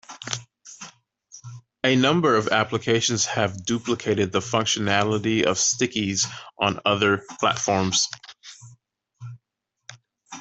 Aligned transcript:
A 1.83 1.95
number 1.95 2.35
of 2.35 2.47
applications 2.47 3.27
have 3.27 3.63
duplicated 3.67 4.31
the 4.31 4.39
functionality 4.39 5.43
of 5.45 5.57
Stickies 5.57 6.25
on 6.57 6.79
other 6.83 7.21
platforms. 7.39 8.07